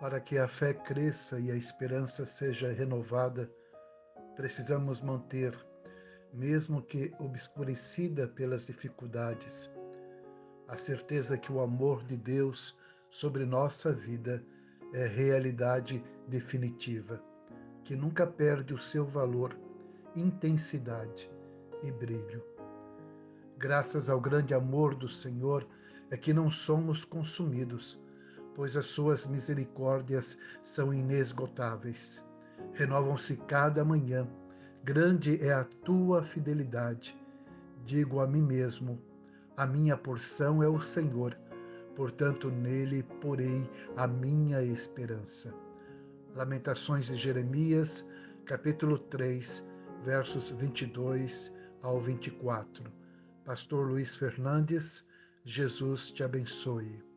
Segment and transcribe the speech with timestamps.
[0.00, 3.50] Para que a fé cresça e a esperança seja renovada,
[4.34, 5.54] precisamos manter,
[6.32, 9.70] mesmo que obscurecida pelas dificuldades,
[10.66, 12.78] a certeza que o amor de Deus
[13.10, 14.42] sobre nossa vida
[14.94, 17.22] é realidade definitiva,
[17.84, 19.54] que nunca perde o seu valor,
[20.16, 21.30] intensidade
[21.82, 22.42] e brilho.
[23.58, 25.68] Graças ao grande amor do Senhor
[26.10, 28.02] é que não somos consumidos,
[28.54, 32.26] pois as suas misericórdias são inesgotáveis.
[32.74, 34.28] Renovam-se cada manhã.
[34.84, 37.18] Grande é a tua fidelidade.
[37.84, 39.00] Digo a mim mesmo:
[39.56, 41.36] a minha porção é o Senhor,
[41.94, 45.54] portanto nele porei a minha esperança.
[46.34, 48.06] Lamentações de Jeremias,
[48.46, 49.68] capítulo 3,
[50.04, 52.84] versos 22 ao 24.
[53.44, 55.06] Pastor Luiz Fernandes,
[55.44, 57.09] Jesus te abençoe.